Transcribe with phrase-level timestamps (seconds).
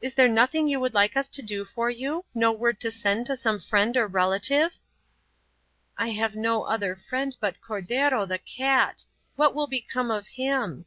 [0.00, 2.24] "Is there nothing you would like us to do for you?
[2.34, 4.78] No word to send to some friend or relative?"
[5.98, 9.04] "I have no other friend but Cordero, the cat.
[9.36, 10.86] What will become of him?"